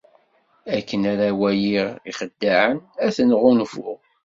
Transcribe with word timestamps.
Akken 0.77 1.01
ara 1.11 1.29
waliɣ 1.39 1.87
ixeddaɛen, 2.09 2.77
ad 3.05 3.11
ten-ɣunfuɣ. 3.15 3.97